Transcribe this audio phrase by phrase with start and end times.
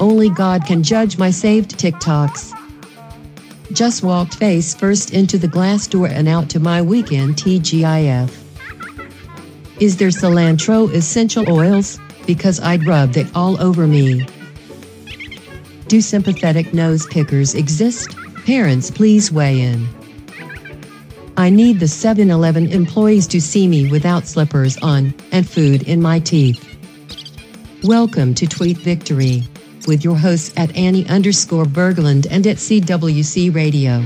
[0.00, 2.52] Only God can judge my saved TikToks.
[3.72, 8.30] Just walked face first into the glass door and out to my weekend TGIF.
[9.80, 11.98] Is there cilantro essential oils?
[12.26, 14.26] Because I'd rub that all over me.
[15.88, 18.16] Do sympathetic nose pickers exist?
[18.46, 19.86] Parents, please weigh in.
[21.36, 26.00] I need the 7 Eleven employees to see me without slippers on and food in
[26.00, 26.73] my teeth.
[27.84, 29.42] Welcome to Tweet Victory
[29.86, 34.00] with your hosts at Annie underscore Berglund and at CWC Radio.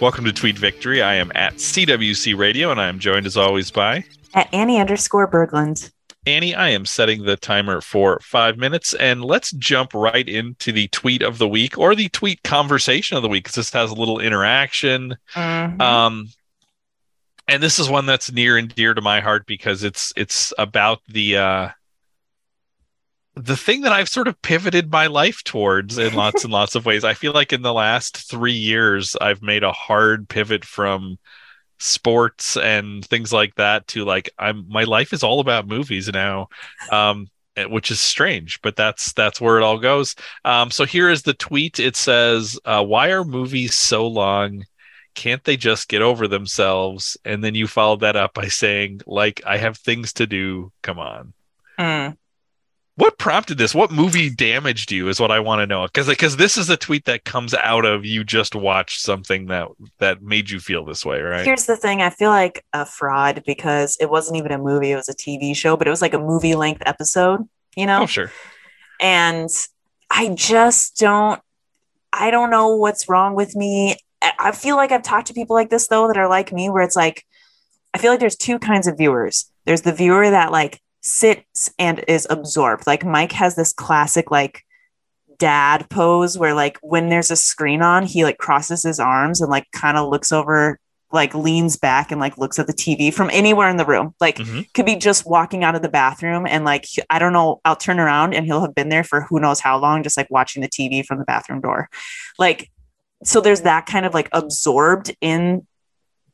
[0.00, 1.02] Welcome to Tweet Victory.
[1.02, 4.04] I am at CWC Radio and I am joined as always by
[4.34, 5.92] At Annie underscore Berglund.
[6.26, 6.52] Annie.
[6.52, 11.22] I am setting the timer for five minutes and let's jump right into the tweet
[11.22, 14.18] of the week or the tweet conversation of the week because this has a little
[14.18, 15.14] interaction.
[15.34, 15.80] Mhm.
[15.80, 16.28] Um,
[17.46, 21.02] and this is one that's near and dear to my heart because it's it's about
[21.08, 21.68] the uh
[23.34, 26.84] the thing that I've sort of pivoted my life towards in lots and lots of
[26.84, 27.04] ways.
[27.04, 31.18] I feel like in the last three years, I've made a hard pivot from
[31.78, 36.48] sports and things like that to like I'm my life is all about movies now.
[36.90, 40.14] Um eh, which is strange, but that's that's where it all goes.
[40.44, 41.80] Um, so here is the tweet.
[41.80, 44.64] It says, uh, "Why are movies so long?
[45.14, 49.42] Can't they just get over themselves?" And then you follow that up by saying, "Like
[49.46, 50.72] I have things to do.
[50.82, 51.34] Come on."
[51.78, 52.16] Mm.
[52.96, 53.74] What prompted this?
[53.74, 55.84] What movie damaged you is what I want to know.
[55.86, 59.68] Because because this is a tweet that comes out of you just watched something that
[59.98, 61.44] that made you feel this way, right?
[61.44, 64.96] Here's the thing I feel like a fraud because it wasn't even a movie, it
[64.96, 68.02] was a TV show, but it was like a movie length episode, you know?
[68.02, 68.30] Oh sure.
[69.00, 69.48] And
[70.10, 71.40] I just don't,
[72.12, 73.96] I don't know what's wrong with me.
[74.20, 76.68] I I feel like I've talked to people like this though that are like me,
[76.68, 77.24] where it's like,
[77.94, 79.50] I feel like there's two kinds of viewers.
[79.64, 82.86] There's the viewer that like sits and is absorbed.
[82.86, 84.62] Like Mike has this classic like
[85.38, 89.50] dad pose where like when there's a screen on, he like crosses his arms and
[89.50, 90.78] like kind of looks over,
[91.10, 94.14] like leans back and like looks at the TV from anywhere in the room.
[94.20, 94.72] Like Mhm.
[94.72, 97.98] could be just walking out of the bathroom and like I don't know, I'll turn
[98.00, 100.68] around and he'll have been there for who knows how long, just like watching the
[100.68, 101.88] TV from the bathroom door.
[102.38, 102.70] Like
[103.24, 105.66] so there's that kind of like absorbed in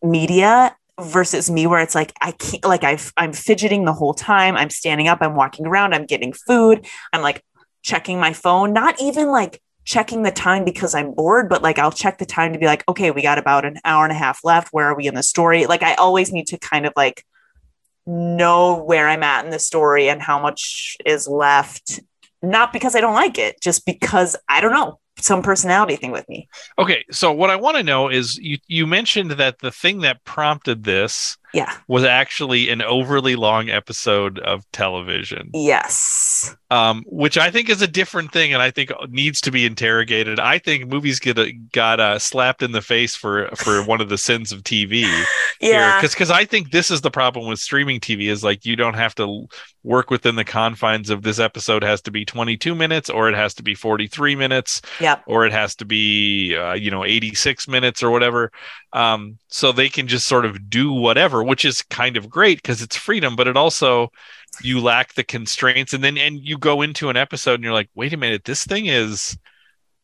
[0.03, 4.57] media versus me where it's like I can't like i I'm fidgeting the whole time.
[4.57, 7.43] I'm standing up, I'm walking around, I'm getting food, I'm like
[7.83, 11.93] checking my phone, not even like checking the time because I'm bored, but like I'll
[11.93, 14.41] check the time to be like, okay, we got about an hour and a half
[14.45, 14.69] left.
[14.73, 15.67] Where are we in the story?
[15.67, 17.25] Like I always need to kind of like
[18.07, 22.01] know where I'm at in the story and how much is left.
[22.43, 26.29] Not because I don't like it, just because I don't know, some personality thing with
[26.29, 26.49] me.
[26.79, 30.25] Okay, so what I want to know is you you mentioned that the thing that
[30.25, 31.73] prompted this Yeah.
[31.89, 36.55] was actually an overly long episode of television, Yes.
[36.71, 40.39] um, which I think is a different thing, and I think needs to be interrogated.
[40.41, 44.09] I think movies get a, got uh, slapped in the face for for one of
[44.09, 45.07] the sins of TV.
[45.61, 45.97] Yeah.
[46.01, 48.95] because because I think this is the problem with streaming TV is like you don't
[48.95, 49.49] have to
[49.83, 53.55] work within the confines of this episode has to be 22 minutes or it has
[53.55, 55.25] to be 43 minutes Yep.
[55.27, 58.53] or it has to be uh, you know 86 minutes or whatever
[58.93, 62.83] um, so they can just sort of do whatever which is kind of great because
[62.83, 64.11] it's freedom but it also
[64.63, 67.91] you lack the constraints and then and you go into an episode and you're like
[67.95, 69.37] wait a minute this thing is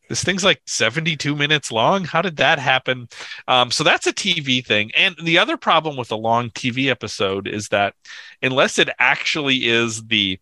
[0.07, 3.07] this thing's like 72 minutes long how did that happen
[3.47, 7.47] um, so that's a tv thing and the other problem with a long tv episode
[7.47, 7.95] is that
[8.41, 10.39] unless it actually is the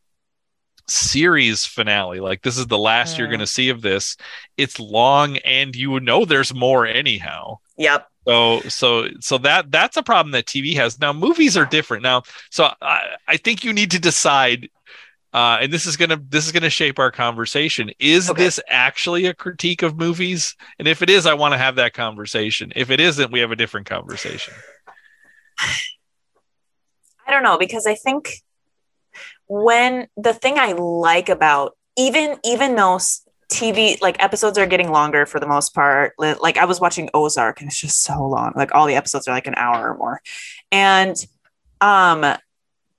[0.88, 3.32] series finale like this is the last you're Mm.
[3.32, 4.18] going to see of this
[4.58, 8.08] it's long and you know there's more anyhow Yep.
[8.28, 12.22] So so so that that's a problem that tv has now movies are different now
[12.50, 14.70] so i i think you need to decide
[15.34, 17.90] uh, and this is gonna this is gonna shape our conversation.
[18.00, 18.44] Is Okay.
[18.44, 20.56] this actually a critique of movies?
[20.78, 22.72] And if it is, I want to have that conversation.
[22.76, 24.54] If it isn't, we have a different conversation.
[27.26, 28.44] I don't know because I think
[29.48, 33.00] when the thing I like about even even though
[33.54, 36.14] TV like episodes are getting longer for the most part.
[36.18, 38.54] Like I was watching Ozark and it's just so long.
[38.56, 40.22] Like all the episodes are like an hour or more.
[40.72, 41.16] And
[41.82, 42.38] um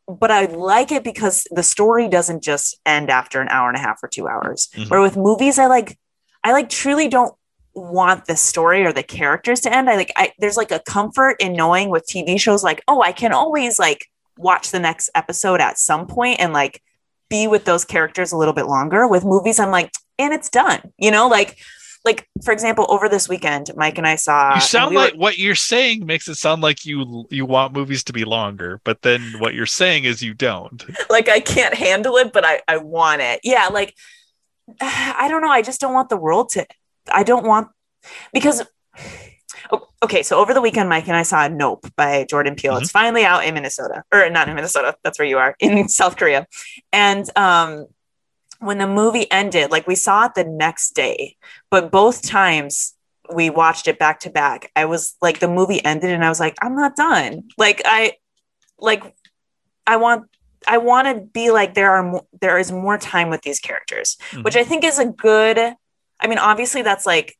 [0.06, 3.80] but I like it because the story doesn't just end after an hour and a
[3.80, 4.68] half or 2 hours.
[4.76, 4.90] Mhm.
[4.90, 5.98] Where with movies I like
[6.42, 7.34] I like truly don't
[7.74, 9.90] want the story or the characters to end.
[9.90, 13.12] I like I there's like a comfort in knowing with TV shows like, oh, I
[13.12, 16.82] can always like watch the next episode at some point and like
[17.30, 19.08] be with those characters a little bit longer.
[19.08, 20.92] With movies, I'm like, and it's done.
[20.98, 21.58] You know, like
[22.04, 24.54] like for example, over this weekend, Mike and I saw.
[24.54, 27.72] you sound we were- like what you're saying makes it sound like you you want
[27.72, 30.84] movies to be longer, but then what you're saying is you don't.
[31.10, 33.40] like I can't handle it, but I I want it.
[33.42, 33.94] Yeah, like
[34.80, 35.50] I don't know.
[35.50, 36.66] I just don't want the world to.
[37.12, 37.68] I don't want
[38.32, 38.62] because.
[40.02, 42.76] Okay, so over the weekend, Mike and I saw Nope by Jordan Peele.
[42.76, 44.94] It's finally out in Minnesota, or not in Minnesota.
[45.02, 46.46] That's where you are in South Korea.
[46.92, 47.86] And um,
[48.64, 51.36] when the movie ended, like we saw it the next day,
[51.70, 52.94] but both times
[53.32, 54.70] we watched it back to back.
[54.76, 57.44] I was like, the movie ended, and I was like, I'm not done.
[57.56, 58.14] Like I,
[58.78, 59.14] like,
[59.86, 60.28] I want
[60.66, 64.16] I want to be like there are mo- there is more time with these characters,
[64.30, 64.42] mm-hmm.
[64.42, 65.58] which I think is a good.
[65.58, 67.36] I mean, obviously that's like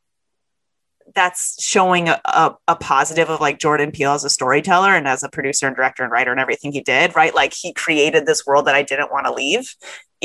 [1.13, 5.23] that's showing a, a, a positive of like Jordan Peele as a storyteller and as
[5.23, 7.33] a producer and director and writer and everything he did, right?
[7.33, 9.73] Like he created this world that I didn't want to leave,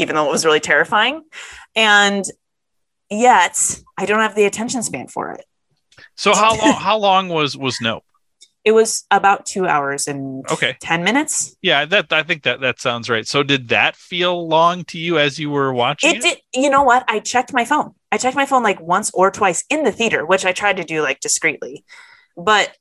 [0.01, 1.23] even though it was really terrifying.
[1.77, 2.25] And
[3.11, 5.45] yet I don't have the attention span for it.
[6.17, 8.05] So how long how long was was Nope?
[8.63, 10.77] It was about two hours and Okay.
[10.83, 11.57] 10 minutes.
[11.63, 13.27] Yeah, that I think that that sounds right.
[13.27, 16.23] So did that feel long to you as you were watching It it?
[16.23, 16.63] did.
[16.63, 17.05] You know what?
[17.09, 17.95] I checked my phone.
[18.13, 20.85] I checked my phone like once or twice in the theater, which I tried to
[20.85, 21.85] do like discreetly,
[22.37, 22.77] but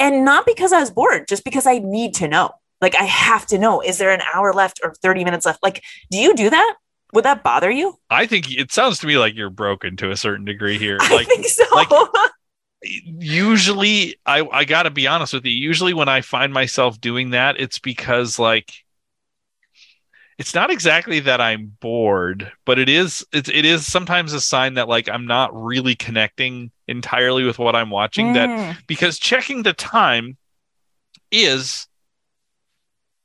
[0.00, 2.50] and not because I was bored, just because I need to know.
[2.80, 5.62] Like I have to know: is there an hour left or thirty minutes left?
[5.62, 6.74] Like, do you do that?
[7.14, 7.98] Would that bother you?
[8.10, 10.98] I think it sounds to me like you're broken to a certain degree here.
[11.00, 11.64] I Like think so.
[11.74, 11.88] like-
[12.82, 15.52] usually I I got to be honest with you.
[15.52, 18.72] Usually when I find myself doing that, it's because like
[20.38, 24.74] it's not exactly that I'm bored, but it is it's it is sometimes a sign
[24.74, 29.64] that like I'm not really connecting entirely with what I'm watching that Mm, because checking
[29.64, 30.36] the time
[31.32, 31.87] is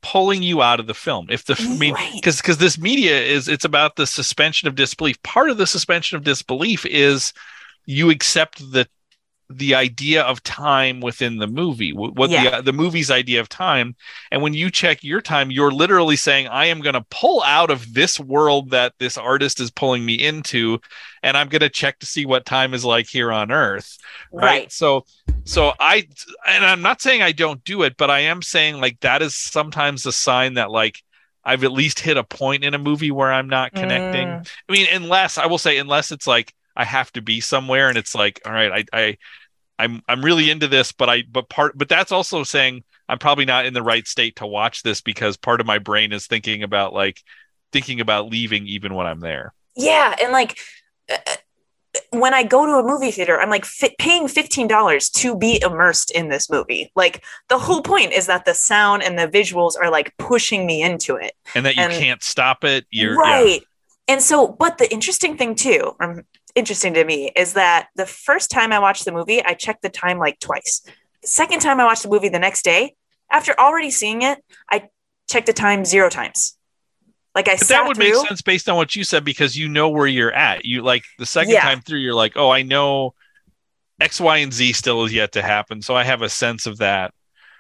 [0.03, 1.27] pulling you out of the film.
[1.29, 2.11] If the I mean Right.
[2.13, 5.21] because because this media is it's about the suspension of disbelief.
[5.23, 7.33] Part of the suspension of disbelief is
[7.85, 8.88] you accept the
[9.57, 12.57] the idea of time within the movie what Yeah.
[12.57, 13.95] the the movie's idea of time
[14.31, 17.69] and when you check your time you're literally saying i am going to pull out
[17.71, 20.79] of this world that this artist is pulling me into
[21.21, 23.97] and i'm going to check to see what time is like here on earth
[24.31, 24.44] right?
[24.45, 24.71] right.
[24.71, 25.05] so
[25.45, 26.07] so i
[26.47, 29.35] and i'm not saying i don't do it but i am saying like that is
[29.35, 31.01] sometimes a sign that like
[31.45, 34.47] i've at least hit a point in a movie where i'm not connecting Mm.
[34.69, 37.97] i mean unless i will say unless it's like i have to be somewhere and
[37.97, 39.17] it's like all right i i
[39.79, 43.45] i'm i'm really into this but i but part but that's also saying i'm probably
[43.45, 46.63] not in the right state to watch this because part of my brain is thinking
[46.63, 47.21] about like
[47.71, 50.57] thinking about leaving even when i'm there Yeah, and like
[51.11, 51.17] uh,
[52.09, 55.61] when I go to a movie theater, I'm like fi- paying fifteen dollars to be
[55.61, 56.91] immersed in this movie.
[56.95, 60.81] Like the whole point is that the sound and the visuals are like pushing me
[60.81, 61.33] into it.
[61.53, 63.57] and that you And- can't stop it you're yeah.
[64.07, 68.51] And so, but the interesting thing too, or interesting to me, is that the first
[68.51, 70.81] time I watched the movie, I checked the time like twice.
[71.21, 72.95] The second time I watched the movie the next day,
[73.31, 74.89] after already seeing it, I
[75.29, 76.57] checked the time zero times.
[77.33, 79.89] Like I But that would make sense based on what you said because you know
[79.89, 80.65] where you're at.
[80.65, 81.61] You like the second Yeah.
[81.61, 83.15] time through, you're like, oh, I know
[83.99, 86.77] X, Y, and Z still is yet to happen, so I have a sense of
[86.79, 87.13] that.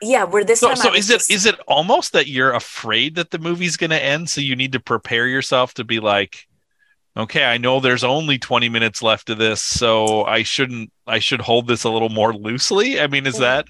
[0.03, 3.31] Yeah, where this So, so is it just- is it almost that you're afraid that
[3.31, 6.47] the movie's going to end, so you need to prepare yourself to be like,
[7.15, 11.41] okay, I know there's only 20 minutes left of this, so I shouldn't I should
[11.41, 12.99] hold this a little more loosely.
[12.99, 13.65] I mean, is that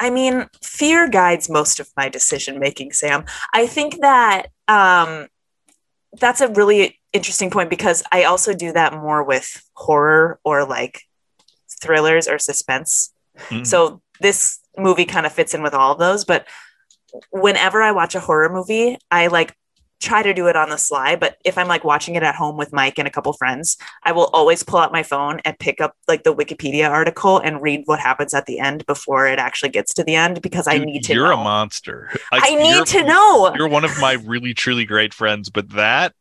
[0.00, 3.24] I mean, fear guides most of my decision making, Sam.
[3.52, 5.26] I think that um,
[6.20, 11.02] that's a really interesting point because I also do that more with horror or like
[11.82, 13.12] thrillers or suspense.
[13.50, 13.66] Mhm.
[13.66, 16.24] So this movie kind of fits in with all of those.
[16.24, 16.46] But
[17.30, 19.54] whenever I watch a horror movie, I like
[20.00, 21.16] try to do it on the sly.
[21.16, 24.12] But if I'm like watching it at home with Mike and a couple friends, I
[24.12, 27.82] will always pull out my phone and pick up like the Wikipedia article and read
[27.86, 31.04] what happens at the end before it actually gets to the end because I need
[31.04, 31.40] to you're know.
[31.40, 32.10] a monster.
[32.30, 33.54] Like, I need to know.
[33.56, 36.14] You're one of my really truly great friends, but that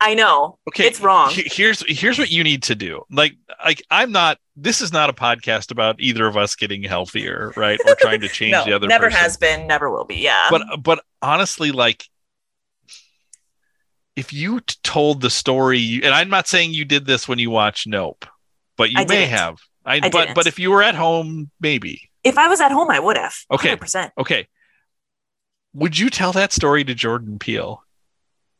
[0.00, 0.58] I know.
[0.68, 1.30] okay It's wrong.
[1.34, 3.34] here's here's what you need to do like
[3.64, 7.78] like i'm not this is not a podcast about either of us getting healthier right
[7.86, 9.18] or trying to change No, the other never person.
[9.20, 10.16] has been, never will be.
[10.16, 10.48] Yeah.
[10.50, 12.04] but but honestly like
[14.16, 17.50] if you t- told the story and i'm not saying you did this when you
[17.50, 18.24] watched nope
[18.76, 19.30] but you I may didn't.
[19.30, 20.34] have I, I but didn't.
[20.34, 23.34] but if you were at home maybe if I was at home, I would have.
[23.52, 23.76] Okay.
[23.76, 24.10] 100%.
[24.18, 24.48] okay
[25.74, 27.82] would you tell that story to jordan peele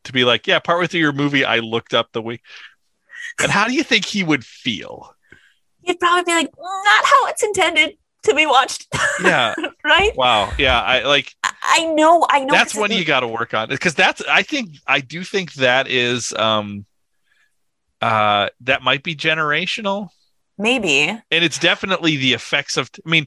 [0.06, 2.40] to be like yeah partway through your movie i looked up the week
[3.42, 5.12] and how do you think he would feel
[5.82, 8.88] You'd probably be like, not how it's intended to be watched.
[9.22, 10.16] yeah right?
[10.16, 12.26] wow yeah i like I- know.
[12.28, 12.52] I know.
[12.52, 15.88] that's one you got to work on because that's i think i do think that
[15.88, 16.86] is um
[18.02, 20.08] uh that might be generational
[20.58, 21.08] maybe.
[21.08, 23.26] and it's definitely the effects of i mean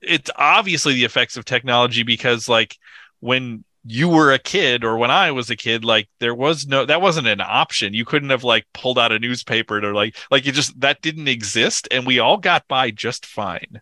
[0.00, 2.76] it's obviously the effects of technology because like
[3.20, 6.84] when you were a kid or when i was a kid like there was no
[6.86, 7.94] that wasn't an option.
[7.94, 11.28] You couldn't have like pulled out a newspaper to like like it just that didn't
[11.28, 13.80] exist and we all got by just fine.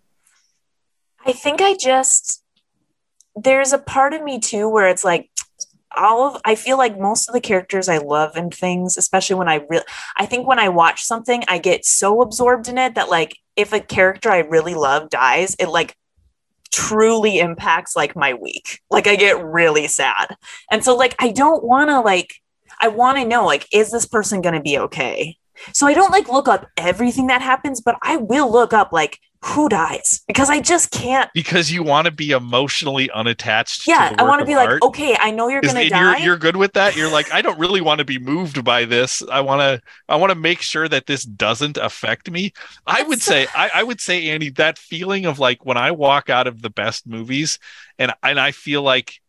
[1.24, 2.42] I think I just
[3.36, 5.30] there's a part of me too where it's like
[5.96, 9.48] all of I feel like most of the characters I love and things, especially when
[9.48, 9.84] I really
[10.16, 13.72] I think when I watch something, I get so absorbed in it that like if
[13.72, 15.96] a character I really love dies, it like
[16.70, 18.80] truly impacts like my week.
[18.90, 20.36] Like I get really sad.
[20.70, 22.34] And so like I don't want to like
[22.80, 25.36] I want to know like is this person going to be okay?
[25.74, 29.18] So I don't like look up everything that happens, but I will look up like
[29.42, 31.30] who dies because I just can't.
[31.32, 34.82] because you want to be emotionally unattached Yeah, to I want to be like, art.
[34.82, 36.18] okay, I know you're Is- gonna die.
[36.18, 36.94] You're, you're good with that.
[36.94, 39.22] You're like, I don't really want to be moved by this.
[39.32, 39.80] I want to,
[40.10, 42.52] I want to make sure that this doesn't affect me.
[42.86, 46.28] I would say, I, I would say, Andy, that feeling of like when I walk
[46.28, 47.58] out of the best movies,
[47.98, 49.20] and and I feel like,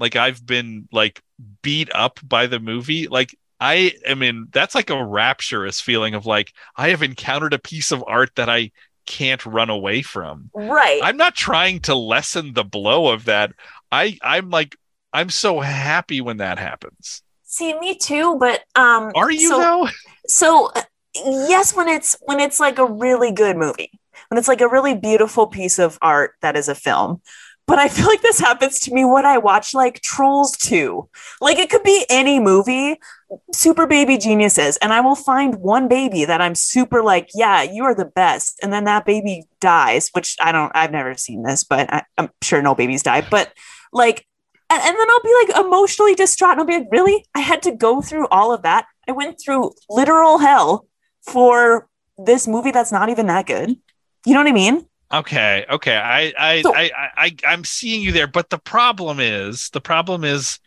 [0.00, 1.22] like I've been like
[1.62, 3.36] beat up by the movie, like.
[3.62, 7.92] I am in that's like a rapturous feeling of like I have encountered a piece
[7.92, 8.70] of art that I
[9.10, 10.50] can't run away from.
[10.54, 11.00] right.
[11.02, 13.52] I'm not trying to lessen the blow of that.
[13.90, 14.76] I I'm like
[15.12, 17.22] I'm so happy when that happens.
[17.42, 19.88] See, me too, but um Are you so, though?
[20.28, 20.70] So
[21.14, 23.90] yes, when it's when it's like a really good movie,
[24.28, 27.20] when it's like a really beautiful piece of art that is a film.
[27.70, 31.08] But I feel like this happens to me when I watch like Trolls 2.
[31.40, 32.98] Like it could be any movie,
[33.52, 37.84] super baby geniuses, and I will find one baby that I'm super like, yeah, you
[37.84, 38.58] are the best.
[38.60, 42.30] And then that baby dies, which I don't, I've never seen this, but I, I'm
[42.42, 43.20] sure no babies die.
[43.20, 43.52] But
[43.92, 44.26] like,
[44.68, 47.24] and, and then I'll be like emotionally distraught and I'll be like, really?
[47.36, 48.86] I had to go through all of that.
[49.08, 50.88] I went through literal hell
[51.22, 53.76] for this movie that's not even that good.
[54.26, 54.86] You know what I mean?
[55.12, 55.96] Okay, okay.
[55.96, 60.24] I I, So- I I I'm seeing you there, but the problem is the problem
[60.24, 60.58] is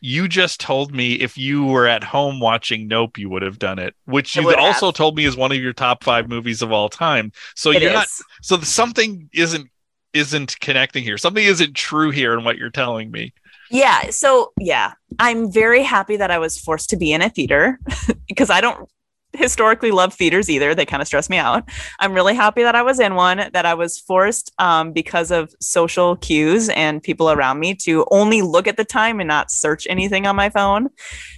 [0.00, 3.78] you just told me if you were at home watching Nope, you would have done
[3.78, 4.64] it, which you would have.
[4.64, 7.32] also told me is one of your top five movies of all time.
[7.54, 8.08] So It you're not
[8.42, 9.68] so something isn't
[10.14, 11.18] isn't connecting here.
[11.18, 13.32] Something isn't true here in what you're telling me.
[13.70, 14.10] Yeah.
[14.10, 17.78] So yeah, I'm very happy that I was forced to be in a theater
[18.28, 18.88] because I don't
[19.32, 20.74] historically love theaters either.
[20.74, 21.68] They kind of stress me out.
[21.98, 25.54] I'm really happy that I was in one, that I was forced um, because of
[25.60, 29.86] social cues and people around me to only look at the time and not search
[29.88, 30.88] anything on my phone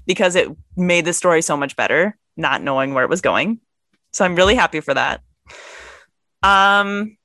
[0.07, 3.61] because it made the story so much better, not knowing where it was going.
[4.13, 5.21] So I'm really happy for that.
[6.43, 7.17] Um,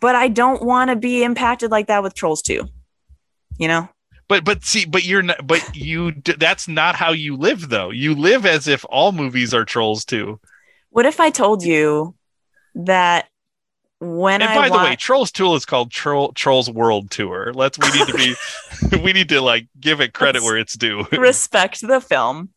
[0.00, 2.66] but I don't want to be impacted like that with Trolls 2.
[3.58, 3.88] You know?
[4.28, 5.46] But but see, but you're not.
[5.46, 6.12] But you.
[6.12, 7.90] That's not how you live, though.
[7.90, 10.40] You live as if all movies are trolls too.
[10.90, 12.14] What if I told you
[12.74, 13.28] that
[14.00, 17.52] when And I by the way, Trolls Tool is called Troll, Trolls World Tour.
[17.54, 17.78] Let's.
[17.78, 18.98] We need to be.
[19.02, 21.06] we need to like give it credit Let's- where it's due.
[21.12, 22.50] respect the film,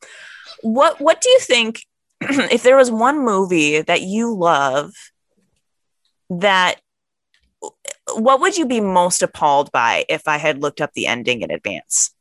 [0.62, 1.86] what what do you think
[2.22, 4.92] if there was one movie that you love
[6.30, 6.82] that
[8.16, 11.52] what would you be most appalled by if I had looked up the ending in
[11.52, 12.14] advance?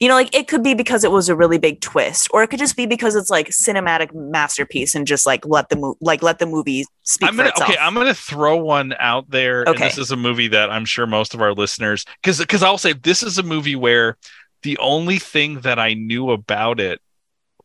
[0.00, 2.48] You know, like it could be because it was a really big twist, or it
[2.48, 6.22] could just be because it's like cinematic masterpiece and just like let the mo- like
[6.22, 7.70] let the movie speak I'm gonna for itself.
[7.70, 7.78] okay.
[7.80, 9.64] I'm gonna throw one out there.
[9.68, 9.84] Okay.
[9.84, 12.94] this is a movie that I'm sure most of our listeners, because because I'll say
[12.94, 14.16] this is a movie where
[14.62, 17.00] the only thing that I knew about it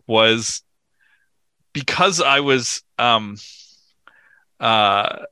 [0.05, 0.61] was
[1.73, 3.37] because I was um
[4.59, 5.23] uh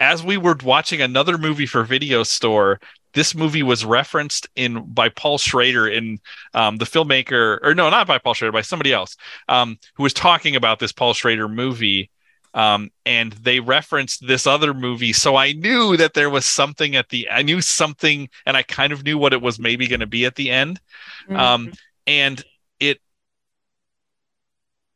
[0.00, 2.80] as we were watching another movie for Video Store.
[3.14, 6.18] This movie was referenced in by Paul Schrader in
[6.52, 9.16] um, the filmmaker, or no, not by Paul Schrader, by somebody else,
[9.48, 12.10] um, who was talking about this Paul Schrader movie
[12.56, 17.10] um, and they referenced this other movie so i knew that there was something at
[17.10, 20.06] the i knew something and i kind of knew what it was maybe going to
[20.06, 20.80] be at the end
[21.28, 21.38] Mhm.
[21.38, 21.72] um,
[22.06, 22.42] and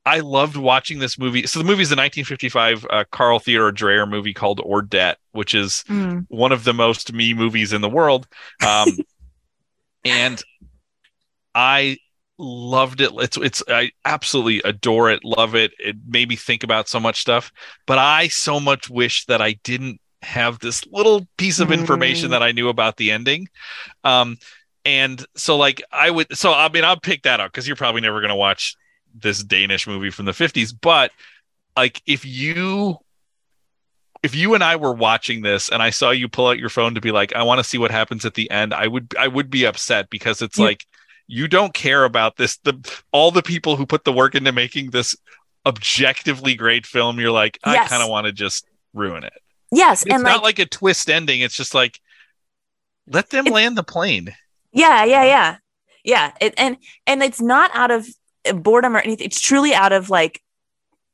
[0.07, 4.07] i loved watching this movie so the movie is the 1955 uh, carl theodor dreyer
[4.07, 6.27] movie called ordet which is Mm.
[6.29, 8.27] one of the most me movies in the world.
[8.67, 8.89] Um,
[10.05, 10.43] and
[11.55, 11.99] I
[12.39, 13.11] loved it.
[13.15, 15.73] It's it's I absolutely adore it, love it.
[15.79, 17.53] It made me think about so much stuff.
[17.87, 22.33] But I so much wish that I didn't have this little piece of information Mm.
[22.33, 23.49] that I knew about the ending.
[24.05, 24.37] Um,
[24.85, 28.01] and so like I would so I mean I'll pick that up because you're probably
[28.01, 28.75] never gonna watch
[29.15, 31.11] this Danish movie from the 50s, but
[31.77, 32.99] like if you
[34.23, 36.95] if you and I were watching this and I saw you pull out your phone
[36.95, 39.29] to be like, I want to see what happens at the end, I would I
[39.29, 40.85] would be upset because it's You- like
[41.27, 42.57] you don't care about this.
[42.59, 42.75] The
[43.13, 45.15] all the people who put the work into making this
[45.65, 47.89] objectively great film, you're like, I Yes.
[47.89, 49.33] kind of want to just ruin it.
[49.71, 51.41] yes, It's and not like, like a twist ending.
[51.41, 52.01] It's just like
[53.07, 54.35] let them It- land the plane.
[54.73, 55.57] yeah, yeah, yeah,
[56.05, 56.33] yeah.
[56.41, 56.77] It, and
[57.07, 58.07] and it's not out of
[58.55, 59.27] boredom or anything.
[59.27, 60.43] It's truly out of like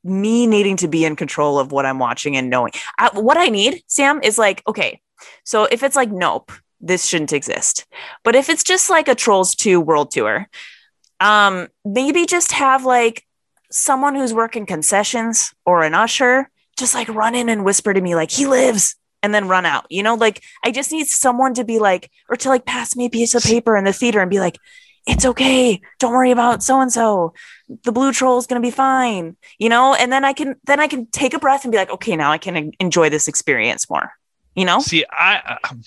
[0.03, 2.71] me needing to be in control of what I'm watching and knowing.
[2.97, 5.01] I, what I need, Sam, is like, okay,
[5.43, 7.85] so if it's like, nope, this shouldn't exist.
[8.23, 10.47] But if it's just like a Trolls 2 world tour,
[11.19, 13.25] um, maybe just have like
[13.71, 18.15] someone who's working concessions or an usher just like run in and whisper to me,
[18.15, 18.95] like, he lives.
[19.23, 22.35] And then run out, you know, like I just need someone to be like, or
[22.37, 24.59] to like pass me a piece of paper in the theater and be like,
[25.07, 25.81] it's okay.
[25.99, 27.33] Don't worry about so and so.
[27.83, 29.95] The blue troll is going to be fine, you know?
[29.95, 32.31] And then I can, then I can take a breath and be like, okay, now
[32.31, 34.11] I can enjoy this experience more,
[34.53, 34.79] you know?
[34.79, 35.81] See, I, um,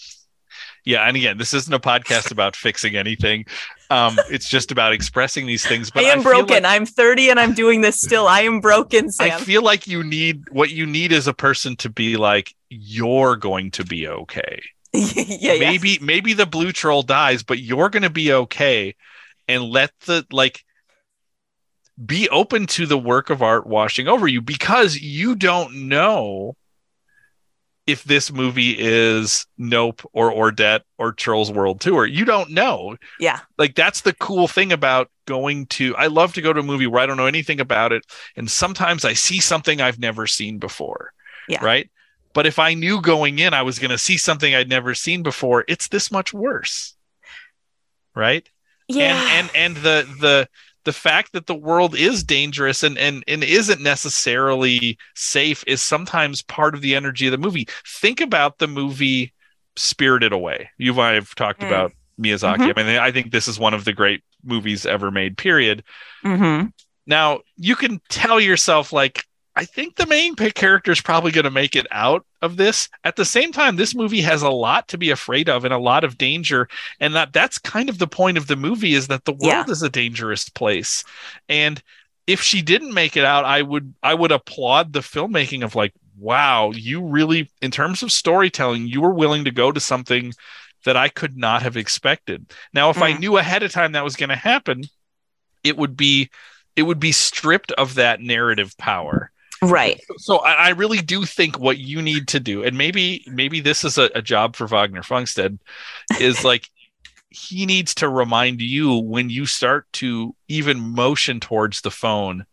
[0.85, 3.45] yeah, and again, this isn't a podcast about fixing anything.
[3.91, 5.91] Um, it's just about expressing these things.
[5.91, 6.65] But I am like- broken.
[6.65, 8.27] I'm 30 and I'm doing this still.
[8.27, 11.91] I am broken, I feel like you need what you need is a person to
[11.91, 14.63] be like, you're going to be okay.
[14.93, 15.59] yeah, yeah.
[15.59, 18.97] maybe maybe the blue troll dies, but you're going to be okay,
[19.51, 20.65] and let the like
[22.05, 26.57] be open to the work of art washing over you because you don't know
[27.87, 32.07] if this movie is Nope or Ordet or Trolls World Tour.
[32.07, 32.97] You don't know.
[33.19, 33.41] Yeah.
[33.59, 36.87] Like that's the cool thing about going to I love to go to a movie
[36.87, 40.59] where I don't know anything about it and sometimes I see something I've never seen
[40.59, 41.13] before.
[41.49, 41.65] Yeah.
[41.65, 41.91] Right?
[42.33, 45.25] But if I knew going in I was going to see something I'd never seen
[45.25, 46.95] before, it's this much worse.
[48.15, 48.49] Right?
[48.95, 49.17] Yeah.
[49.33, 50.49] And and and the the
[50.85, 56.43] the fact that the world is dangerous and and and isn't necessarily safe is sometimes
[56.43, 57.67] part of the energy of the movie.
[57.87, 59.33] Think about the movie
[59.77, 60.71] Spirited Away.
[60.79, 61.67] You and I have talked Mm.
[61.69, 62.73] about Miyazaki.
[62.73, 62.79] Mhm.
[62.79, 65.37] I mean, I think this is one of the great movies ever made.
[65.37, 65.85] Period.
[66.23, 66.65] hmm
[67.07, 69.25] Now you can tell yourself like.
[69.57, 72.89] I think the main character is probably going to make it out of this.
[73.05, 75.79] At the same time, this movie has a lot to be afraid of and a
[75.79, 76.69] lot of danger,
[77.01, 79.73] and that that's kind of the point of the movie is that the world Yeah.
[79.73, 81.05] is a dangerous place.
[81.49, 81.83] And
[82.27, 85.93] if she didn't make it out, I would I would applaud the filmmaking of like,
[86.17, 90.33] wow, you really in terms of storytelling, you were willing to go to something
[90.85, 92.53] that I could not have expected.
[92.73, 93.19] Now, if I Mm.
[93.21, 94.83] knew ahead of time that was going to happen,
[95.65, 96.31] it would be
[96.77, 99.31] it would be stripped of that narrative power
[99.63, 100.01] Right.
[100.17, 103.85] so I, I really do think what you need to do, and maybe maybe this
[103.85, 105.59] is a, a job for Wagner Funkstead,
[106.21, 106.69] is like
[107.31, 112.45] he needs to remind you when you start to even motion towards the phone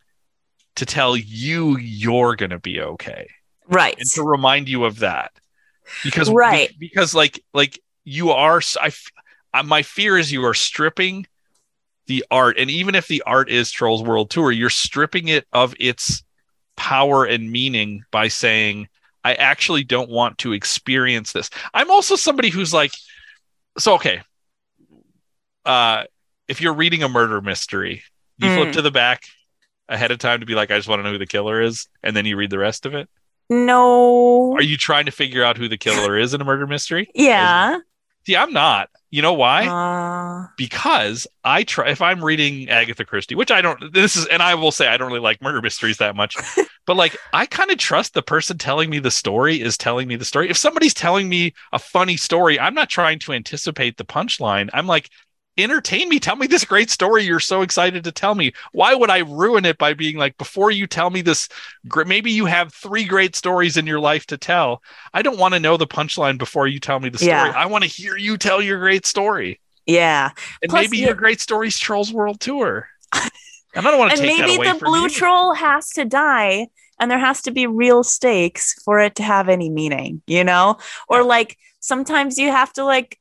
[0.76, 3.28] to tell you you're going to be okay
[3.68, 3.96] Right.
[3.98, 5.32] and to remind you of that
[6.04, 6.72] because Right.
[6.80, 8.92] because like like you are I,
[9.54, 11.26] uh, my fear is you are stripping
[12.06, 15.74] the art and even if the art is trolls world tour you're stripping it of
[15.80, 16.24] its
[16.78, 18.88] power and meaning by saying
[19.26, 22.92] i actually don't want to experience this i'm also somebody who's like
[23.78, 24.22] so okay
[25.66, 26.04] uh
[26.48, 28.04] if you're reading a murder mystery
[28.38, 28.74] you flip Mm.
[28.74, 29.24] to the back
[29.90, 31.88] ahead of time to be like i just want to know who the killer is
[32.04, 33.10] and then you read the rest of it
[33.50, 34.54] no.
[34.54, 37.10] are you trying to figure out who the killer is in a murder mystery?
[37.16, 37.80] yeah.
[38.28, 38.90] See, I'm not.
[39.10, 39.68] You know why?
[39.68, 44.44] Uh, because I try if I'm reading Agatha Christie, which I don't this is and
[44.44, 46.36] I will say I don't really like murder mysteries that much.
[46.86, 50.18] but like I kind of trust the person telling me the story is telling me
[50.18, 50.50] the story.
[50.50, 54.70] If somebody's telling me a funny story, I'm not trying to anticipate the punchline.
[54.74, 55.10] I'm like
[55.58, 56.20] entertain me.
[56.20, 58.54] Tell me this great story you're so excited to tell me.
[58.72, 61.50] Why would I ruin it by being like, before you tell me this,
[62.06, 64.82] maybe you have three great stories in your life to tell.
[65.14, 67.32] I don't want to know the punchline before you tell me the story.
[67.32, 67.54] Yeah.
[67.56, 69.60] I want to hear you tell your great story.
[69.86, 70.32] yeah.
[70.62, 72.88] And Plus, maybe you- your great story's Trolls World Tour.
[73.14, 75.10] And I don't want to take that maybe the blue you.
[75.10, 76.68] troll has to die
[77.00, 80.78] and there has to be real stakes for it to have any meaning, you know?
[81.08, 81.24] Or Yeah.
[81.24, 83.20] like sometimes you have to like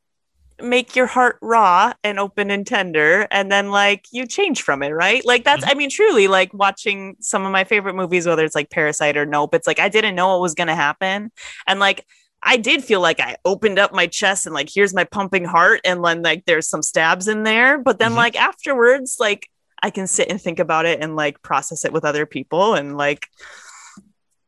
[0.60, 4.90] make your heart raw and open and tender and then like you change from it,
[4.90, 5.24] right?
[5.26, 5.70] Like that's Mm-hmm.
[5.70, 9.26] I mean truly like watching some of my favorite movies whether it's like Parasite or
[9.26, 11.30] Nope, it's like I didn't know what was going to happen
[11.66, 12.06] and like
[12.42, 15.80] I did feel like I opened up my chest and like here's my pumping heart
[15.84, 18.16] and then like there's some stabs in there but then Mhm.
[18.16, 19.50] like afterwards like
[19.82, 22.96] I can sit and think about it and like process it with other people and
[22.96, 23.26] like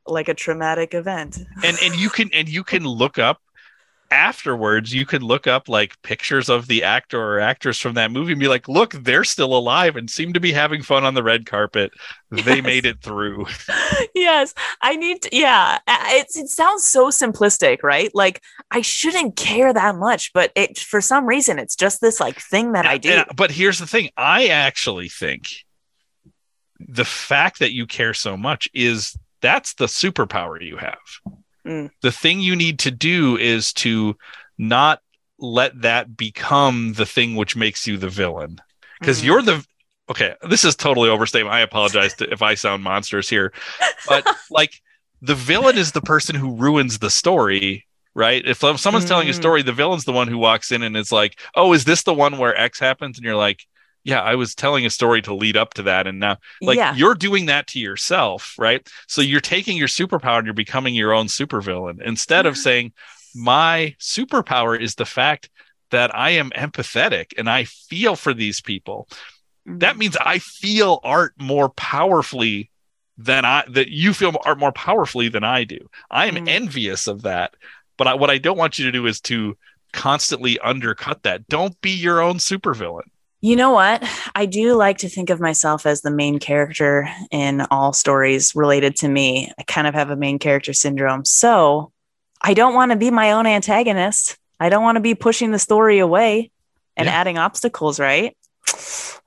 [0.07, 1.39] like a traumatic event.
[1.63, 3.41] and and you can and you can look up
[4.11, 8.33] afterwards you can look up like pictures of the actor or actress from that movie
[8.33, 11.23] and be like look they're still alive and seem to be having fun on the
[11.23, 11.91] red carpet
[12.31, 12.65] they Yes.
[12.65, 13.45] made it through
[14.15, 18.11] yes, I need to, yeah, I- it's, it sounds so simplistic, right?
[18.15, 22.41] Like I shouldn't care that much, but it for some reason it's just this like
[22.41, 23.11] thing that I do.
[23.11, 25.49] And- but here's the thing i actually think
[26.81, 30.99] the fact that you care so much is that's the superpower you have.
[31.67, 31.91] Mm.
[32.03, 34.17] The thing you need to do is to
[34.57, 35.01] not
[35.39, 38.61] let that become the thing which makes you the villain
[39.01, 39.25] because Mhm.
[39.25, 39.65] you're the
[40.11, 43.53] okay this is totally overstatement i apologize to, if i sound monstrous here
[44.09, 44.73] but like
[45.23, 49.37] the villain is the person who ruins the story right if someone's telling a Mm.
[49.37, 52.15] story the villain's the one who walks in and it's like oh is this the
[52.15, 53.65] one where x happens and you're like
[54.05, 56.95] yeah i was telling a story to lead up to that and now like yeah.
[56.95, 61.13] you're doing that to yourself right so you're taking your superpower and you're becoming your
[61.13, 62.93] own supervillain instead of saying
[63.35, 65.51] my superpower is the fact
[65.91, 69.09] that i am empathetic and i feel for these people
[69.67, 69.99] that Mhm.
[69.99, 72.71] means i feel art more powerfully
[73.19, 76.49] than i that you feel art more powerfully than i do i am Mm.
[76.49, 77.55] envious of that
[77.97, 79.57] but I, what i don't want you to do is to
[79.93, 83.09] constantly undercut that don't be your own supervillain
[83.41, 84.03] You know what?
[84.35, 88.97] I do like to think of myself as the main character in all stories related
[88.97, 89.53] to me.
[89.59, 91.25] I kind of have a main character syndrome.
[91.25, 91.93] So
[92.43, 94.37] I don't want to be my own antagonist.
[94.59, 96.51] I don't want to be pushing the story away
[96.97, 97.13] and Yeah.
[97.13, 98.37] adding obstacles, right?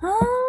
[0.04, 0.38] Oh,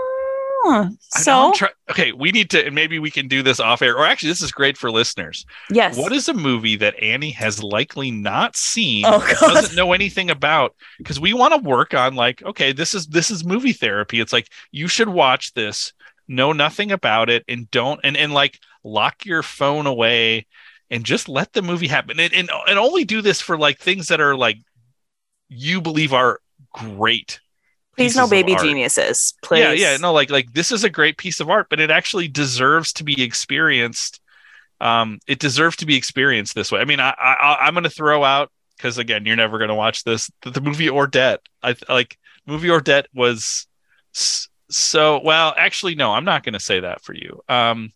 [1.01, 3.97] So, try- okay, we need to, and maybe we can do this off air.
[3.97, 5.45] Or actually, this is great for listeners.
[5.71, 5.97] yes.
[5.97, 10.75] What is a movie that Annie has likely not seen, Oh, doesn't know anything about?
[10.99, 14.21] Because we want to work on like, okay, this is this is movie therapy.
[14.21, 15.93] It's like you should watch this,
[16.29, 20.47] know nothing about it, and don't and and like lock your phone away
[20.91, 22.19] and just let the movie happen.
[22.21, 24.59] And and, and only do this for like things that are like
[25.49, 26.41] you believe are
[26.73, 27.41] great.
[27.97, 29.35] Please no baby geniuses.
[29.43, 29.61] Please.
[29.61, 32.29] Yeah, yeah, no, like like this is a great piece of art, but it actually
[32.29, 34.21] deserves to be experienced.
[34.81, 36.81] Um, it deserves to be experienced this way.
[36.81, 39.75] I mean, I, I I'm going to throw out because again, you're never going to
[39.75, 40.31] watch this.
[40.43, 43.67] The, the movie Ordet, I like movie Ordet was
[44.13, 45.55] so well.
[45.57, 47.43] Actually, no, I'm not going to say that for you.
[47.49, 47.93] Um,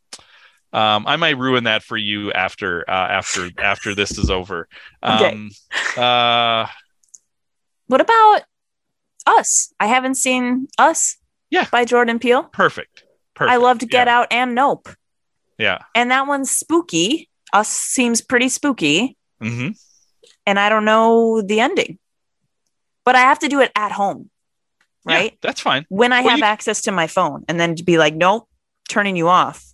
[0.73, 4.69] um, I might ruin that for you after uh, after after this is over.
[5.03, 5.33] Okay.
[5.33, 5.51] Um,
[5.97, 6.67] uh,
[7.87, 8.43] What about
[9.27, 9.73] Us?
[9.81, 11.17] I haven't seen Us.
[11.51, 11.67] Yeah.
[11.71, 12.45] By Jordan Peele.
[12.45, 13.05] perfect.
[13.35, 13.53] Perfect.
[13.53, 14.19] I loved Get yeah.
[14.19, 14.89] Out and Nope.
[15.59, 15.79] Yeah.
[15.95, 17.29] And that one's spooky.
[17.53, 19.17] Us seems pretty spooky.
[19.43, 19.71] Mm-hmm.
[20.47, 21.99] And I don't know the ending.
[23.05, 24.31] But I have to do it at home.
[25.05, 25.33] Right?
[25.33, 25.87] Yeah, that's fine.
[25.89, 28.49] When I Well, have you- access to my phone and then to be like, nope,
[28.89, 29.65] turning you off.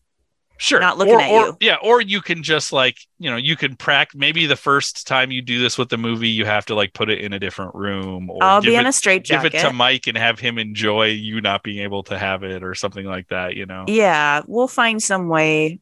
[0.58, 1.56] Sure not looking or, at or- you.
[1.60, 5.30] yeah or you can just like you know you can practice maybe the first time
[5.32, 7.74] you do this with the movie you have to like put it in a different
[7.74, 9.54] room or I'll give be it, in a straight give jacket.
[9.54, 12.74] it to mike and have him enjoy you not being able to have it or
[12.74, 15.80] something like that you know yeah, we'll find some way.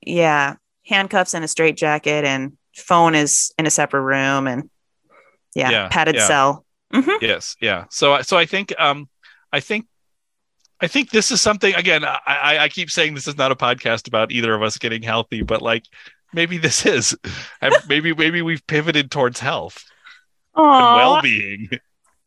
[0.00, 0.56] Yeah.
[0.86, 4.70] Handcuffs and a straight jacket and phone is in a separate room and
[5.54, 6.26] yeah, Yeah, padded yeah.
[6.26, 6.64] cell.
[6.92, 9.08] hmm yes yeah so I- so i think um
[9.52, 9.86] i think
[10.82, 13.56] i think this is something again I, I i keep saying this is not a
[13.56, 15.84] podcast about either of us getting healthy but like
[16.32, 17.16] maybe this is
[17.88, 19.84] maybe maybe we've pivoted towards health
[20.56, 21.68] and Oh, well-being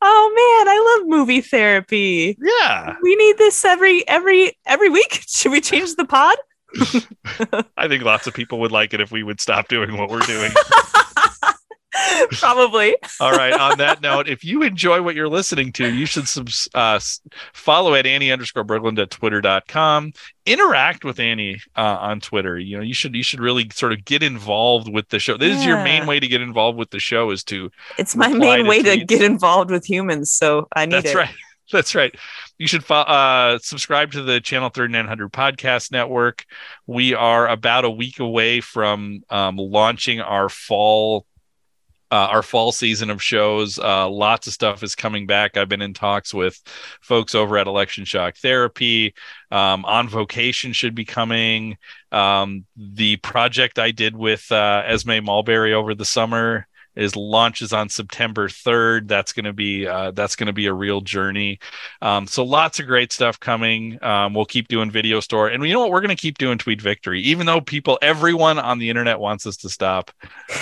[0.06, 2.38] oh man, I love movie therapy.
[2.42, 5.24] yeah We need this every every every week.
[5.28, 6.36] Should we change the pod?
[7.78, 10.20] I think lots of people would like it if we would stop doing what we're
[10.22, 10.52] doing.
[12.32, 12.96] Probably.
[13.20, 13.54] All right.
[13.54, 17.00] On that note, if you enjoy what you're listening to, you should subs- uh,
[17.54, 20.14] follow at Annie underscore Berglund at twitter.com.
[20.46, 22.58] Interact with Annie uh, on Twitter.
[22.60, 25.38] You know, you should you should really sort of get involved with the show.
[25.38, 28.28] This is your main way to get involved with the show is to It's my
[28.28, 31.16] main to way to get involved with humans, so I need That's it.
[31.16, 31.30] right.
[31.72, 32.14] That's right.
[32.58, 36.46] You should uh, subscribe to the Channel 3900 Podcast Network.
[36.88, 41.26] We are about a week away from um, launching our fall.
[42.14, 43.80] Uh, our fall season of shows.
[43.80, 45.58] Uh, lots of stuff is coming back.
[45.58, 46.62] I've been in talks with
[47.02, 49.16] folks over at Election Shock Therapy.
[49.50, 51.76] Um, On Vocation should be coming.
[52.12, 57.90] Um, the project I did with uh, Esme Mulberry over the summer is launches on
[57.90, 59.08] September 3rd.
[59.08, 61.60] That's going to be uh, that's going to be a real journey.
[62.02, 64.04] Um, so lots of great stuff coming.
[64.04, 65.92] Um, we'll keep doing video store, and you know what?
[65.92, 69.46] We're going to keep doing Tweet Victory, even though people, everyone on the internet wants
[69.46, 70.12] us to stop.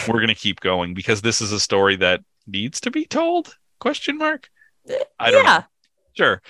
[0.08, 3.58] We're going to keep going because this is a story that needs to be told.
[3.80, 4.50] Question mark.
[5.20, 5.58] I don't yeah.
[5.58, 5.64] know.
[6.14, 6.42] Sure.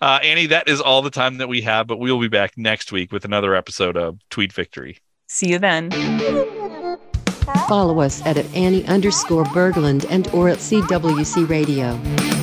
[0.00, 2.56] Uh, Annie, that is all the time that we have, but we will be back
[2.56, 4.98] next week with another episode of Tweet Victory.
[5.28, 5.90] See you then.
[7.68, 12.39] Follow us at, at Annie underscore Berglund and or at CWC Radio.